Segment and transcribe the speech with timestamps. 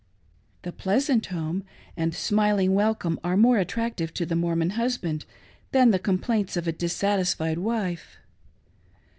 [0.63, 1.63] Th'e pleasant honie
[1.95, 5.25] and smiling welcome are more attractive to the Mormon husband
[5.73, 8.17] than the complaints of a dissatisfied wife.